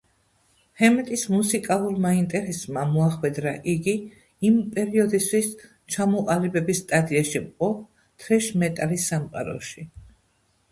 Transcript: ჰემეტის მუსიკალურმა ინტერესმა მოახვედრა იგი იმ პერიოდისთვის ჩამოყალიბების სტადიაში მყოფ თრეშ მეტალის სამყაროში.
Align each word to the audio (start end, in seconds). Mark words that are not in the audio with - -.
ჰემეტის 0.79 1.25
მუსიკალურმა 1.33 2.13
ინტერესმა 2.19 2.85
მოახვედრა 2.93 3.53
იგი 3.75 3.95
იმ 4.51 4.57
პერიოდისთვის 4.73 5.51
ჩამოყალიბების 5.97 6.83
სტადიაში 6.87 7.45
მყოფ 7.47 7.87
თრეშ 8.25 8.51
მეტალის 8.65 9.09
სამყაროში. 9.15 9.91